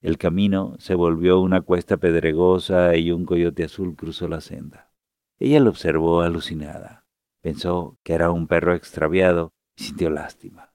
El 0.00 0.18
camino 0.18 0.76
se 0.78 0.94
volvió 0.94 1.40
una 1.40 1.62
cuesta 1.62 1.96
pedregosa 1.96 2.94
y 2.94 3.10
un 3.10 3.24
coyote 3.24 3.64
azul 3.64 3.96
cruzó 3.96 4.28
la 4.28 4.40
senda. 4.40 4.92
Ella 5.40 5.58
lo 5.58 5.70
observó 5.70 6.20
alucinada. 6.20 7.08
Pensó 7.42 7.98
que 8.04 8.12
era 8.12 8.30
un 8.30 8.46
perro 8.46 8.76
extraviado 8.76 9.52
y 9.76 9.82
sintió 9.82 10.10
lástima. 10.10 10.67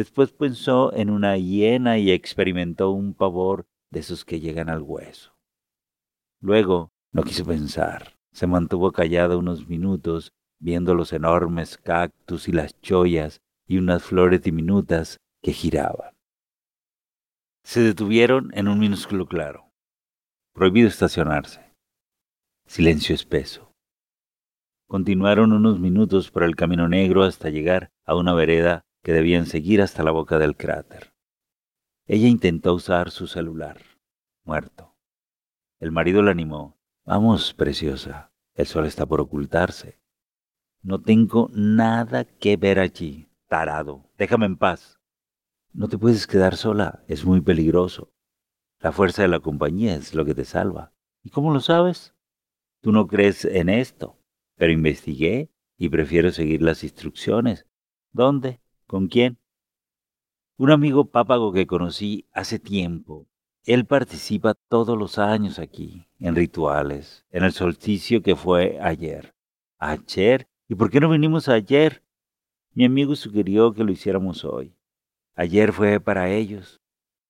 Después 0.00 0.32
pensó 0.32 0.94
en 0.94 1.10
una 1.10 1.36
hiena 1.36 1.98
y 1.98 2.10
experimentó 2.10 2.90
un 2.90 3.12
pavor 3.12 3.66
de 3.90 4.00
esos 4.00 4.24
que 4.24 4.40
llegan 4.40 4.70
al 4.70 4.80
hueso. 4.80 5.36
Luego 6.40 6.90
no 7.12 7.22
quiso 7.22 7.44
pensar. 7.44 8.16
Se 8.32 8.46
mantuvo 8.46 8.92
callada 8.92 9.36
unos 9.36 9.68
minutos, 9.68 10.32
viendo 10.58 10.94
los 10.94 11.12
enormes 11.12 11.76
cactus 11.76 12.48
y 12.48 12.52
las 12.52 12.80
chollas 12.80 13.42
y 13.66 13.76
unas 13.76 14.02
flores 14.02 14.40
diminutas 14.40 15.18
que 15.42 15.52
giraban. 15.52 16.14
Se 17.62 17.82
detuvieron 17.82 18.48
en 18.54 18.68
un 18.68 18.78
minúsculo 18.78 19.26
claro. 19.26 19.70
Prohibido 20.54 20.88
estacionarse. 20.88 21.74
Silencio 22.64 23.14
espeso. 23.14 23.74
Continuaron 24.88 25.52
unos 25.52 25.78
minutos 25.78 26.30
por 26.30 26.42
el 26.42 26.56
camino 26.56 26.88
negro 26.88 27.22
hasta 27.22 27.50
llegar 27.50 27.90
a 28.06 28.14
una 28.14 28.32
vereda 28.32 28.86
que 29.02 29.12
debían 29.12 29.46
seguir 29.46 29.82
hasta 29.82 30.02
la 30.02 30.10
boca 30.10 30.38
del 30.38 30.56
cráter. 30.56 31.14
Ella 32.06 32.28
intentó 32.28 32.74
usar 32.74 33.10
su 33.10 33.26
celular. 33.26 33.80
Muerto. 34.44 34.96
El 35.78 35.92
marido 35.92 36.22
la 36.22 36.32
animó 36.32 36.80
Vamos, 37.04 37.54
preciosa, 37.54 38.30
el 38.54 38.66
sol 38.66 38.86
está 38.86 39.06
por 39.06 39.20
ocultarse. 39.20 39.98
No 40.82 41.00
tengo 41.00 41.50
nada 41.52 42.24
que 42.24 42.56
ver 42.56 42.78
allí, 42.78 43.28
tarado. 43.48 44.08
Déjame 44.16 44.46
en 44.46 44.56
paz. 44.56 45.00
No 45.72 45.88
te 45.88 45.98
puedes 45.98 46.26
quedar 46.26 46.56
sola, 46.56 47.02
es 47.08 47.24
muy 47.24 47.40
peligroso. 47.40 48.12
La 48.78 48.92
fuerza 48.92 49.22
de 49.22 49.28
la 49.28 49.40
compañía 49.40 49.94
es 49.94 50.14
lo 50.14 50.24
que 50.24 50.34
te 50.34 50.44
salva. 50.44 50.92
¿Y 51.22 51.30
cómo 51.30 51.52
lo 51.52 51.60
sabes? 51.60 52.14
Tú 52.80 52.92
no 52.92 53.06
crees 53.06 53.44
en 53.44 53.68
esto, 53.68 54.16
pero 54.56 54.72
investigué 54.72 55.50
y 55.76 55.88
prefiero 55.88 56.30
seguir 56.30 56.62
las 56.62 56.84
instrucciones. 56.84 57.66
¿Dónde? 58.12 58.60
¿Con 58.90 59.06
quién? 59.06 59.38
Un 60.56 60.72
amigo 60.72 61.04
pápago 61.04 61.52
que 61.52 61.64
conocí 61.64 62.26
hace 62.32 62.58
tiempo 62.58 63.30
él 63.64 63.84
participa 63.84 64.54
todos 64.54 64.98
los 64.98 65.18
años 65.18 65.60
aquí, 65.60 66.08
en 66.18 66.34
rituales, 66.34 67.24
en 67.30 67.44
el 67.44 67.52
solsticio 67.52 68.20
que 68.20 68.34
fue 68.34 68.78
ayer. 68.80 69.34
¿Ayer? 69.78 70.48
¿Y 70.66 70.74
por 70.74 70.90
qué 70.90 70.98
no 70.98 71.08
vinimos 71.08 71.48
ayer? 71.48 72.02
Mi 72.72 72.84
amigo 72.84 73.14
sugirió 73.14 73.72
que 73.72 73.84
lo 73.84 73.92
hiciéramos 73.92 74.44
hoy. 74.44 74.74
Ayer 75.36 75.72
fue 75.72 76.00
para 76.00 76.30
ellos. 76.30 76.80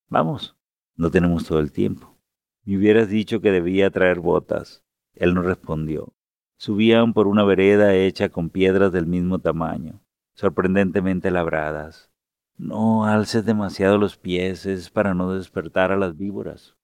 Vamos, 0.09 0.57
no 0.95 1.11
tenemos 1.11 1.45
todo 1.45 1.59
el 1.59 1.73
tiempo. 1.73 2.17
Me 2.65 2.79
hubieras 2.79 3.11
dicho 3.11 3.43
que 3.43 3.51
debía 3.51 3.91
traer 3.91 4.21
botas. 4.21 4.83
Él 5.15 5.35
no 5.35 5.43
respondió. 5.43 6.15
Subían 6.57 7.13
por 7.13 7.27
una 7.27 7.45
vereda 7.45 7.95
hecha 7.95 8.31
con 8.31 8.49
piedras 8.49 8.93
del 8.93 9.07
mismo 9.07 9.41
tamaño, 9.41 10.01
sorprendentemente 10.41 11.31
labradas. 11.31 12.11
No 12.57 13.05
alces 13.05 13.45
demasiado 13.45 13.99
los 13.99 14.17
pies, 14.17 14.65
es 14.65 14.89
para 14.89 15.13
no 15.13 15.35
despertar 15.35 15.93
a 15.93 15.99
las 15.99 16.17
víboras. 16.17 16.79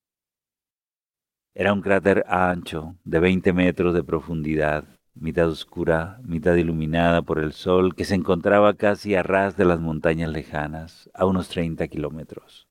Era 1.54 1.72
un 1.72 1.80
cráter 1.80 2.26
ancho, 2.28 2.96
de 3.04 3.18
20 3.18 3.54
metros 3.54 3.94
de 3.94 4.04
profundidad, 4.04 4.84
mitad 5.14 5.48
oscura, 5.48 6.20
mitad 6.22 6.54
iluminada 6.56 7.22
por 7.22 7.38
el 7.38 7.54
sol, 7.54 7.94
que 7.94 8.04
se 8.04 8.14
encontraba 8.14 8.74
casi 8.74 9.14
a 9.14 9.22
ras 9.22 9.56
de 9.56 9.64
las 9.64 9.80
montañas 9.80 10.30
lejanas, 10.30 11.08
a 11.14 11.24
unos 11.24 11.48
30 11.48 11.88
kilómetros. 11.88 12.68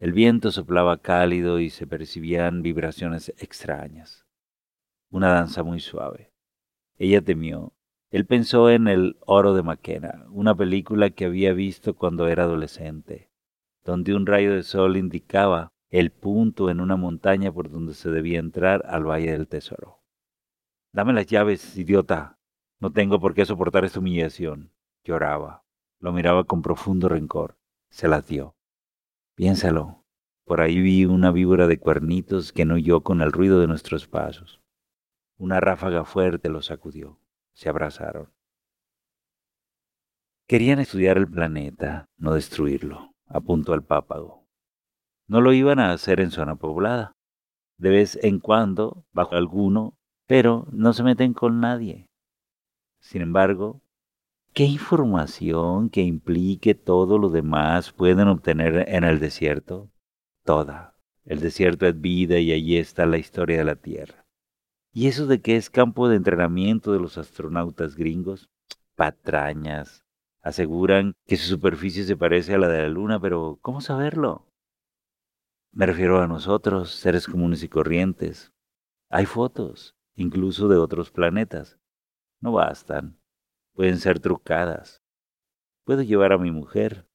El 0.00 0.12
viento 0.12 0.50
soplaba 0.50 0.98
cálido 0.98 1.60
y 1.60 1.70
se 1.70 1.86
percibían 1.86 2.62
vibraciones 2.62 3.32
extrañas. 3.38 4.26
Una 5.08 5.28
danza 5.28 5.62
muy 5.62 5.78
suave. 5.78 6.32
Ella 6.98 7.22
temió, 7.22 7.72
él 8.14 8.26
pensó 8.26 8.70
en 8.70 8.86
El 8.86 9.16
Oro 9.26 9.54
de 9.54 9.64
Maquena, 9.64 10.24
una 10.30 10.54
película 10.54 11.10
que 11.10 11.24
había 11.24 11.52
visto 11.52 11.96
cuando 11.96 12.28
era 12.28 12.44
adolescente, 12.44 13.28
donde 13.82 14.14
un 14.14 14.24
rayo 14.24 14.54
de 14.54 14.62
sol 14.62 14.96
indicaba 14.96 15.72
el 15.90 16.12
punto 16.12 16.70
en 16.70 16.80
una 16.80 16.94
montaña 16.94 17.50
por 17.50 17.72
donde 17.72 17.92
se 17.92 18.12
debía 18.12 18.38
entrar 18.38 18.84
al 18.86 19.02
Valle 19.02 19.32
del 19.32 19.48
Tesoro. 19.48 19.98
Dame 20.92 21.12
las 21.12 21.26
llaves, 21.26 21.76
idiota. 21.76 22.38
No 22.78 22.92
tengo 22.92 23.18
por 23.18 23.34
qué 23.34 23.44
soportar 23.46 23.84
esta 23.84 23.98
humillación. 23.98 24.70
Lloraba. 25.02 25.64
Lo 25.98 26.12
miraba 26.12 26.44
con 26.44 26.62
profundo 26.62 27.08
rencor. 27.08 27.58
Se 27.90 28.06
las 28.06 28.28
dio. 28.28 28.54
Piénsalo. 29.34 30.04
Por 30.44 30.60
ahí 30.60 30.80
vi 30.80 31.04
una 31.04 31.32
víbora 31.32 31.66
de 31.66 31.80
cuernitos 31.80 32.52
que 32.52 32.64
no 32.64 32.74
huyó 32.74 33.00
con 33.00 33.22
el 33.22 33.32
ruido 33.32 33.58
de 33.58 33.66
nuestros 33.66 34.06
pasos. 34.06 34.62
Una 35.36 35.58
ráfaga 35.58 36.04
fuerte 36.04 36.48
lo 36.48 36.62
sacudió 36.62 37.18
se 37.54 37.68
abrazaron. 37.68 38.32
Querían 40.46 40.78
estudiar 40.78 41.16
el 41.16 41.26
planeta, 41.26 42.10
no 42.18 42.34
destruirlo, 42.34 43.14
apuntó 43.26 43.72
el 43.72 43.82
pápago. 43.82 44.46
No 45.26 45.40
lo 45.40 45.54
iban 45.54 45.78
a 45.78 45.92
hacer 45.92 46.20
en 46.20 46.30
zona 46.30 46.56
poblada. 46.56 47.16
De 47.78 47.88
vez 47.88 48.18
en 48.22 48.40
cuando, 48.40 49.06
bajo 49.12 49.36
alguno, 49.36 49.96
pero 50.26 50.66
no 50.70 50.92
se 50.92 51.02
meten 51.02 51.32
con 51.32 51.60
nadie. 51.60 52.08
Sin 53.00 53.22
embargo, 53.22 53.80
¿qué 54.52 54.64
información 54.64 55.88
que 55.88 56.02
implique 56.02 56.74
todo 56.74 57.18
lo 57.18 57.30
demás 57.30 57.92
pueden 57.92 58.28
obtener 58.28 58.88
en 58.88 59.04
el 59.04 59.18
desierto? 59.18 59.90
Toda. 60.44 60.94
El 61.24 61.40
desierto 61.40 61.86
es 61.86 61.98
vida 61.98 62.38
y 62.38 62.52
allí 62.52 62.76
está 62.76 63.06
la 63.06 63.16
historia 63.16 63.58
de 63.58 63.64
la 63.64 63.76
Tierra. 63.76 64.23
¿Y 64.96 65.08
eso 65.08 65.26
de 65.26 65.40
que 65.40 65.56
es 65.56 65.70
campo 65.70 66.08
de 66.08 66.14
entrenamiento 66.14 66.92
de 66.92 67.00
los 67.00 67.18
astronautas 67.18 67.96
gringos? 67.96 68.48
Patrañas. 68.94 70.04
Aseguran 70.40 71.14
que 71.26 71.36
su 71.36 71.48
superficie 71.48 72.04
se 72.04 72.16
parece 72.16 72.54
a 72.54 72.58
la 72.58 72.68
de 72.68 72.82
la 72.82 72.88
Luna, 72.88 73.18
pero 73.18 73.58
¿cómo 73.60 73.80
saberlo? 73.80 74.46
Me 75.72 75.86
refiero 75.86 76.22
a 76.22 76.28
nosotros, 76.28 76.92
seres 76.92 77.26
comunes 77.26 77.64
y 77.64 77.68
corrientes. 77.68 78.52
Hay 79.10 79.26
fotos, 79.26 79.96
incluso 80.14 80.68
de 80.68 80.76
otros 80.76 81.10
planetas. 81.10 81.76
No 82.40 82.52
bastan. 82.52 83.18
Pueden 83.72 83.98
ser 83.98 84.20
trucadas. 84.20 85.02
Puedo 85.82 86.02
llevar 86.02 86.32
a 86.32 86.38
mi 86.38 86.52
mujer. 86.52 87.08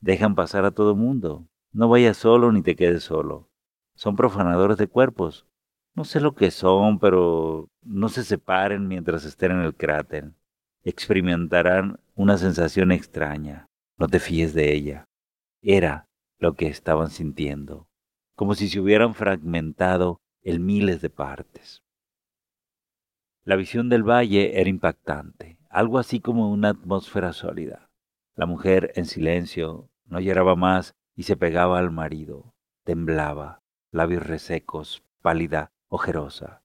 Dejan 0.00 0.36
pasar 0.36 0.64
a 0.64 0.70
todo 0.70 0.94
mundo. 0.94 1.48
No 1.72 1.88
vayas 1.88 2.16
solo 2.16 2.52
ni 2.52 2.62
te 2.62 2.76
quedes 2.76 3.02
solo. 3.02 3.50
Son 3.96 4.14
profanadores 4.14 4.76
de 4.76 4.86
cuerpos. 4.86 5.48
No 5.94 6.04
sé 6.04 6.20
lo 6.20 6.34
que 6.34 6.50
son, 6.50 6.98
pero 6.98 7.68
no 7.82 8.08
se 8.08 8.24
separen 8.24 8.88
mientras 8.88 9.24
estén 9.24 9.52
en 9.52 9.60
el 9.60 9.74
cráter. 9.74 10.32
Experimentarán 10.84 12.00
una 12.14 12.38
sensación 12.38 12.92
extraña. 12.92 13.66
No 13.98 14.08
te 14.08 14.18
fíes 14.18 14.54
de 14.54 14.72
ella. 14.72 15.08
Era 15.60 16.08
lo 16.38 16.54
que 16.54 16.66
estaban 16.66 17.10
sintiendo, 17.10 17.88
como 18.34 18.54
si 18.54 18.68
se 18.68 18.80
hubieran 18.80 19.14
fragmentado 19.14 20.20
en 20.42 20.64
miles 20.64 21.02
de 21.02 21.10
partes. 21.10 21.82
La 23.44 23.56
visión 23.56 23.88
del 23.88 24.02
valle 24.02 24.60
era 24.60 24.70
impactante, 24.70 25.58
algo 25.68 25.98
así 25.98 26.20
como 26.20 26.50
una 26.50 26.70
atmósfera 26.70 27.32
sólida. 27.32 27.90
La 28.34 28.46
mujer, 28.46 28.92
en 28.96 29.04
silencio, 29.04 29.90
no 30.06 30.20
lloraba 30.20 30.56
más 30.56 30.94
y 31.14 31.24
se 31.24 31.36
pegaba 31.36 31.78
al 31.78 31.90
marido. 31.90 32.54
Temblaba, 32.84 33.62
labios 33.90 34.26
resecos, 34.26 35.02
pálida, 35.20 35.71
ojerosa. 35.92 36.62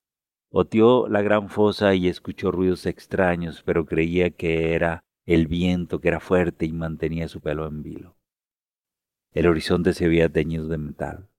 Oteó 0.49 1.09
la 1.09 1.21
gran 1.21 1.49
fosa 1.49 1.93
y 1.93 2.07
escuchó 2.07 2.49
ruidos 2.49 2.85
extraños, 2.85 3.61
pero 3.61 3.85
creía 3.85 4.29
que 4.31 4.73
era 4.73 5.03
el 5.25 5.47
viento 5.47 5.99
que 5.99 6.07
era 6.07 6.21
fuerte 6.21 6.65
y 6.65 6.71
mantenía 6.71 7.27
su 7.27 7.41
pelo 7.41 7.67
en 7.67 7.83
vilo. 7.83 8.17
El 9.33 9.47
horizonte 9.47 9.93
se 9.93 10.05
había 10.05 10.29
teñido 10.29 10.69
de 10.69 10.77
metal. 10.77 11.29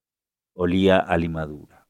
Olía 0.55 0.99
a 0.99 1.17
limadura. 1.17 1.89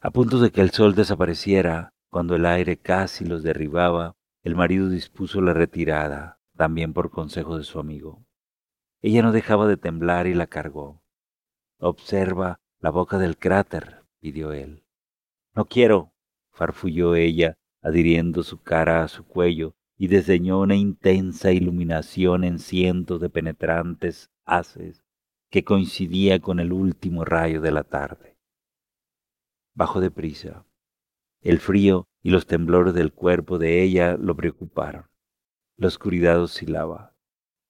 A 0.00 0.10
punto 0.10 0.40
de 0.40 0.50
que 0.50 0.62
el 0.62 0.70
sol 0.70 0.94
desapareciera, 0.94 1.92
cuando 2.08 2.34
el 2.34 2.46
aire 2.46 2.78
casi 2.78 3.26
los 3.26 3.42
derribaba, 3.42 4.16
el 4.42 4.56
marido 4.56 4.88
dispuso 4.88 5.42
la 5.42 5.52
retirada, 5.52 6.40
también 6.56 6.94
por 6.94 7.10
consejo 7.10 7.58
de 7.58 7.64
su 7.64 7.78
amigo. 7.78 8.24
Ella 9.02 9.20
no 9.20 9.32
dejaba 9.32 9.66
de 9.66 9.76
temblar 9.76 10.26
y 10.26 10.32
la 10.32 10.46
cargó. 10.46 11.02
Observa 11.78 12.60
la 12.80 12.90
boca 12.90 13.18
del 13.18 13.36
cráter, 13.36 13.97
pidió 14.20 14.52
él. 14.52 14.84
No 15.54 15.66
quiero, 15.66 16.12
farfulló 16.50 17.14
ella, 17.14 17.56
adhiriendo 17.82 18.42
su 18.42 18.62
cara 18.62 19.02
a 19.02 19.08
su 19.08 19.24
cuello, 19.24 19.74
y 19.96 20.06
desdeñó 20.06 20.60
una 20.60 20.76
intensa 20.76 21.50
iluminación 21.50 22.44
en 22.44 22.58
cientos 22.58 23.20
de 23.20 23.30
penetrantes 23.30 24.30
haces 24.44 25.02
que 25.50 25.64
coincidía 25.64 26.40
con 26.40 26.60
el 26.60 26.72
último 26.72 27.24
rayo 27.24 27.60
de 27.60 27.72
la 27.72 27.84
tarde. 27.84 28.36
Bajó 29.74 30.00
deprisa. 30.00 30.66
El 31.40 31.58
frío 31.58 32.06
y 32.22 32.30
los 32.30 32.46
temblores 32.46 32.94
del 32.94 33.12
cuerpo 33.12 33.58
de 33.58 33.82
ella 33.82 34.16
lo 34.16 34.36
preocuparon. 34.36 35.06
La 35.76 35.86
oscuridad 35.86 36.42
oscilaba. 36.42 37.14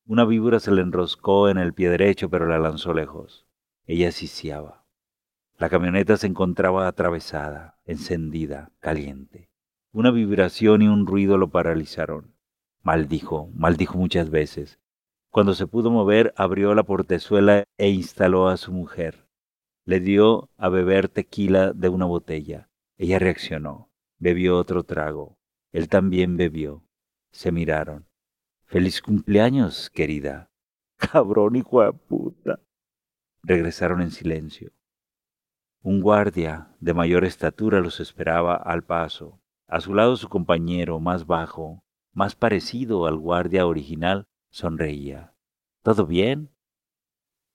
Una 0.06 0.24
víbora 0.24 0.58
se 0.58 0.70
le 0.72 0.80
enroscó 0.80 1.48
en 1.50 1.58
el 1.58 1.74
pie 1.74 1.90
derecho, 1.90 2.30
pero 2.30 2.46
la 2.46 2.58
lanzó 2.58 2.94
lejos. 2.94 3.46
Ella 3.84 4.10
siciaba. 4.10 4.77
La 5.58 5.68
camioneta 5.68 6.16
se 6.16 6.28
encontraba 6.28 6.86
atravesada, 6.86 7.80
encendida, 7.84 8.70
caliente. 8.78 9.50
Una 9.90 10.12
vibración 10.12 10.82
y 10.82 10.88
un 10.88 11.04
ruido 11.04 11.36
lo 11.36 11.50
paralizaron. 11.50 12.36
Maldijo, 12.84 13.50
maldijo 13.54 13.98
muchas 13.98 14.30
veces. 14.30 14.78
Cuando 15.30 15.54
se 15.54 15.66
pudo 15.66 15.90
mover, 15.90 16.32
abrió 16.36 16.76
la 16.76 16.84
portezuela 16.84 17.64
e 17.76 17.88
instaló 17.88 18.46
a 18.46 18.56
su 18.56 18.70
mujer. 18.70 19.26
Le 19.84 19.98
dio 19.98 20.48
a 20.58 20.68
beber 20.68 21.08
tequila 21.08 21.72
de 21.72 21.88
una 21.88 22.04
botella. 22.06 22.70
Ella 22.96 23.18
reaccionó. 23.18 23.90
Bebió 24.20 24.58
otro 24.58 24.84
trago. 24.84 25.38
Él 25.72 25.88
también 25.88 26.36
bebió. 26.36 26.84
Se 27.32 27.50
miraron. 27.50 28.06
Feliz 28.66 29.02
cumpleaños, 29.02 29.90
querida. 29.90 30.52
Cabrón, 30.96 31.56
hijo 31.56 31.82
de 31.82 31.92
puta. 31.94 32.60
Regresaron 33.42 34.02
en 34.02 34.12
silencio. 34.12 34.70
Un 35.82 36.00
guardia 36.00 36.68
de 36.80 36.92
mayor 36.92 37.24
estatura 37.24 37.80
los 37.80 38.00
esperaba 38.00 38.56
al 38.56 38.82
paso. 38.82 39.40
A 39.68 39.80
su 39.80 39.94
lado 39.94 40.16
su 40.16 40.28
compañero, 40.28 40.98
más 40.98 41.26
bajo, 41.26 41.84
más 42.12 42.34
parecido 42.34 43.06
al 43.06 43.16
guardia 43.16 43.64
original, 43.66 44.26
sonreía. 44.50 45.34
¿Todo 45.82 46.04
bien? 46.04 46.50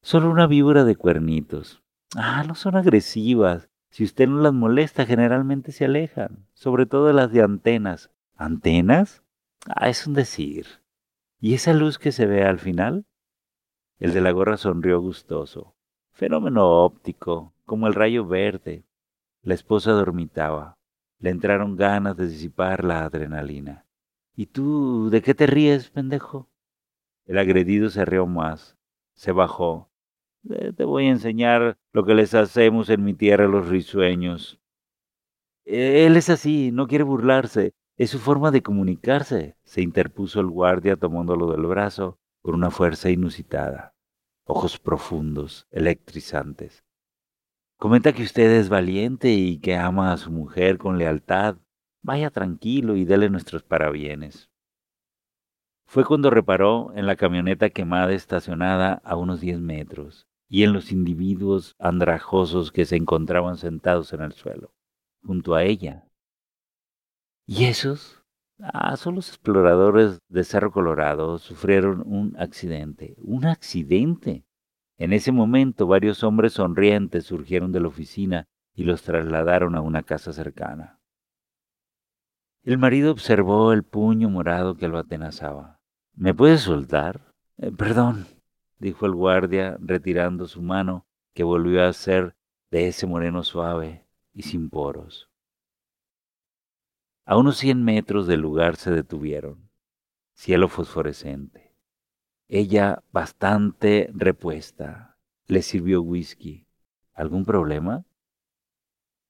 Solo 0.01 0.29
una 0.29 0.47
víbora 0.47 0.85
de 0.85 0.95
cuernitos. 0.95 1.83
Ah, 2.15 2.43
no 2.47 2.55
son 2.55 2.77
agresivas. 2.77 3.69
Si 3.89 4.03
usted 4.03 4.27
no 4.27 4.39
las 4.41 4.53
molesta, 4.53 5.05
generalmente 5.05 5.71
se 5.71 5.85
alejan, 5.85 6.47
sobre 6.53 6.85
todo 6.85 7.11
las 7.11 7.31
de 7.31 7.41
antenas. 7.41 8.09
¿Antenas? 8.35 9.21
Ah, 9.67 9.89
es 9.89 10.07
un 10.07 10.13
decir. 10.13 10.65
¿Y 11.39 11.55
esa 11.55 11.73
luz 11.73 11.99
que 11.99 12.11
se 12.11 12.25
ve 12.25 12.43
al 12.43 12.59
final? 12.59 13.05
El 13.99 14.13
de 14.13 14.21
la 14.21 14.31
gorra 14.31 14.57
sonrió 14.57 14.99
gustoso. 14.99 15.75
Fenómeno 16.11 16.83
óptico, 16.83 17.52
como 17.65 17.87
el 17.87 17.93
rayo 17.93 18.25
verde. 18.25 18.85
La 19.41 19.53
esposa 19.53 19.91
dormitaba. 19.91 20.77
Le 21.19 21.29
entraron 21.29 21.75
ganas 21.75 22.17
de 22.17 22.27
disipar 22.27 22.83
la 22.83 23.05
adrenalina. 23.05 23.85
¿Y 24.35 24.47
tú 24.47 25.09
de 25.09 25.21
qué 25.21 25.33
te 25.33 25.47
ríes, 25.47 25.89
pendejo? 25.89 26.49
El 27.25 27.37
agredido 27.37 27.89
se 27.89 28.03
rió 28.05 28.25
más. 28.25 28.77
Se 29.13 29.31
bajó. 29.31 29.89
Te 30.75 30.83
voy 30.83 31.05
a 31.05 31.11
enseñar 31.11 31.77
lo 31.93 32.05
que 32.05 32.15
les 32.15 32.33
hacemos 32.33 32.89
en 32.89 33.03
mi 33.03 33.13
tierra 33.13 33.47
los 33.47 33.69
risueños. 33.69 34.59
Él 35.65 36.17
es 36.17 36.29
así, 36.29 36.71
no 36.71 36.87
quiere 36.87 37.05
burlarse. 37.05 37.73
Es 37.95 38.09
su 38.09 38.19
forma 38.19 38.51
de 38.51 38.63
comunicarse, 38.63 39.55
se 39.63 39.81
interpuso 39.81 40.39
el 40.39 40.47
guardia 40.47 40.97
tomándolo 40.97 41.51
del 41.51 41.67
brazo 41.67 42.17
con 42.41 42.55
una 42.55 42.71
fuerza 42.71 43.09
inusitada. 43.11 43.93
Ojos 44.45 44.79
profundos, 44.79 45.67
electrizantes. 45.71 46.83
Comenta 47.77 48.13
que 48.13 48.23
usted 48.23 48.51
es 48.51 48.69
valiente 48.69 49.31
y 49.31 49.59
que 49.59 49.75
ama 49.75 50.13
a 50.13 50.17
su 50.17 50.31
mujer 50.31 50.77
con 50.77 50.97
lealtad. 50.97 51.57
Vaya 52.01 52.29
tranquilo 52.29 52.95
y 52.95 53.05
dele 53.05 53.29
nuestros 53.29 53.63
parabienes. 53.63 54.49
Fue 55.85 56.05
cuando 56.05 56.29
reparó 56.29 56.91
en 56.95 57.05
la 57.05 57.15
camioneta 57.15 57.69
quemada 57.69 58.13
estacionada 58.13 59.01
a 59.03 59.15
unos 59.15 59.41
diez 59.41 59.59
metros 59.59 60.27
y 60.49 60.63
en 60.63 60.73
los 60.73 60.91
individuos 60.91 61.75
andrajosos 61.79 62.71
que 62.71 62.85
se 62.85 62.95
encontraban 62.95 63.57
sentados 63.57 64.13
en 64.13 64.21
el 64.21 64.33
suelo, 64.33 64.73
junto 65.23 65.55
a 65.55 65.63
ella. 65.63 66.07
¿Y 67.45 67.65
esos? 67.65 68.23
Ah, 68.59 68.95
son 68.97 69.15
los 69.15 69.29
exploradores 69.29 70.19
de 70.29 70.43
Cerro 70.43 70.71
Colorado. 70.71 71.37
Sufrieron 71.37 72.03
un 72.05 72.35
accidente. 72.37 73.15
¿Un 73.17 73.45
accidente? 73.45 74.45
En 74.97 75.13
ese 75.13 75.31
momento 75.31 75.87
varios 75.87 76.23
hombres 76.23 76.53
sonrientes 76.53 77.25
surgieron 77.25 77.71
de 77.71 77.79
la 77.79 77.87
oficina 77.87 78.47
y 78.75 78.83
los 78.83 79.03
trasladaron 79.03 79.75
a 79.75 79.81
una 79.81 80.03
casa 80.03 80.33
cercana. 80.33 80.99
El 82.63 82.77
marido 82.77 83.11
observó 83.11 83.73
el 83.73 83.83
puño 83.83 84.29
morado 84.29 84.75
que 84.75 84.87
lo 84.87 84.97
atenazaba. 84.97 85.79
¿Me 86.15 86.33
puedes 86.33 86.61
soltar? 86.61 87.33
Eh, 87.57 87.71
perdón, 87.71 88.25
dijo 88.79 89.05
el 89.05 89.13
guardia, 89.13 89.77
retirando 89.79 90.47
su 90.47 90.61
mano, 90.61 91.05
que 91.33 91.43
volvió 91.43 91.83
a 91.83 91.93
ser 91.93 92.35
de 92.71 92.87
ese 92.87 93.05
moreno 93.05 93.43
suave 93.43 94.05
y 94.33 94.43
sin 94.43 94.69
poros. 94.69 95.29
A 97.25 97.37
unos 97.37 97.57
cien 97.57 97.83
metros 97.83 98.27
del 98.27 98.41
lugar 98.41 98.75
se 98.75 98.91
detuvieron. 98.91 99.69
Cielo 100.33 100.67
fosforescente. 100.67 101.62
Ella, 102.55 103.03
bastante 103.11 104.11
repuesta, 104.13 105.17
le 105.47 105.63
sirvió 105.63 106.03
whisky. 106.03 106.67
¿Algún 107.15 107.45
problema? 107.45 108.05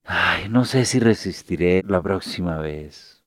Ay, 0.04 0.50
no 0.50 0.66
sé 0.66 0.84
si 0.84 1.00
resistiré 1.00 1.84
la 1.88 2.02
próxima 2.02 2.58
vez. 2.58 3.24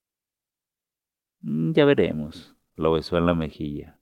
Mm, 1.41 1.73
ya 1.73 1.87
veremos. 1.87 2.55
Lo 2.75 2.93
besó 2.93 3.17
en 3.17 3.25
la 3.25 3.33
mejilla. 3.35 3.99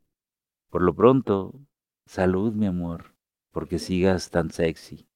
Por 0.69 0.83
lo 0.83 0.97
pronto, 0.97 1.61
salud, 2.07 2.53
mi 2.55 2.67
amor, 2.67 3.15
porque 3.53 3.79
sigas 3.79 4.31
tan 4.31 4.51
sexy. 4.51 5.09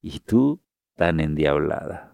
Y 0.00 0.20
tú 0.20 0.62
tan 0.94 1.18
endiablada. 1.18 2.13